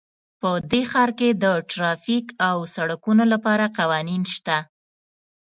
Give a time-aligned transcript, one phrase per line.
[0.41, 4.57] په دې ښار کې د ټرافیک او سړکونو لپاره قوانین شته